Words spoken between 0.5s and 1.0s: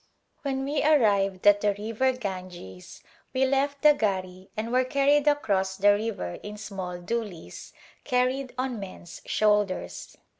we